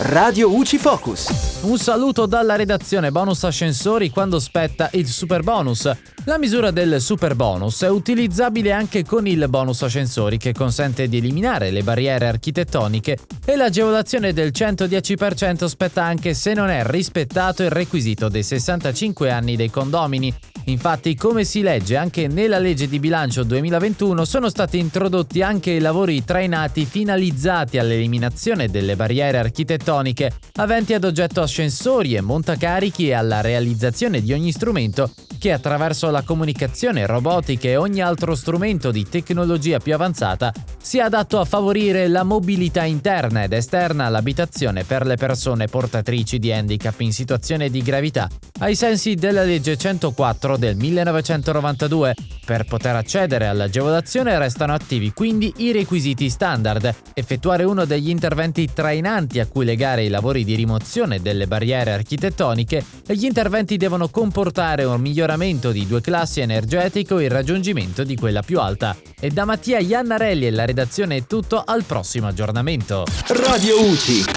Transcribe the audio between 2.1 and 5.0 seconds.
dalla redazione bonus ascensori quando spetta